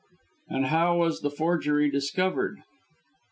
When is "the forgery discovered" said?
1.21-2.63